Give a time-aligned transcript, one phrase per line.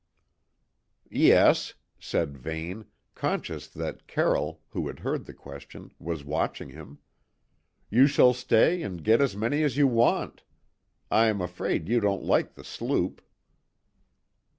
[1.11, 6.97] "Yes," said Vane, conscious that Carroll, who had heard the question, was watching him.
[7.91, 10.41] "You shall stay and get as many as you want.
[11.11, 13.21] I'm afraid you don't like the sloop."